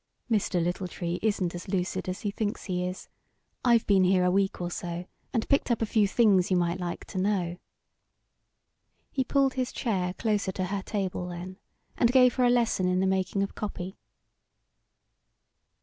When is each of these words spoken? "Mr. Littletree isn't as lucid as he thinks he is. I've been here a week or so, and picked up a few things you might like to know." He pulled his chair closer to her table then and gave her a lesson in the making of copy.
"Mr. 0.31 0.59
Littletree 0.59 1.19
isn't 1.21 1.53
as 1.53 1.67
lucid 1.67 2.09
as 2.09 2.21
he 2.21 2.31
thinks 2.31 2.63
he 2.63 2.87
is. 2.87 3.07
I've 3.63 3.85
been 3.85 4.03
here 4.03 4.23
a 4.25 4.31
week 4.31 4.59
or 4.59 4.71
so, 4.71 5.05
and 5.31 5.47
picked 5.47 5.69
up 5.69 5.79
a 5.79 5.85
few 5.85 6.07
things 6.07 6.49
you 6.49 6.57
might 6.57 6.79
like 6.79 7.05
to 7.05 7.19
know." 7.19 7.57
He 9.11 9.23
pulled 9.23 9.53
his 9.53 9.71
chair 9.71 10.15
closer 10.15 10.51
to 10.53 10.65
her 10.65 10.81
table 10.81 11.27
then 11.27 11.57
and 11.99 12.11
gave 12.11 12.33
her 12.37 12.43
a 12.45 12.49
lesson 12.49 12.87
in 12.87 12.99
the 12.99 13.05
making 13.05 13.43
of 13.43 13.53
copy. 13.53 13.95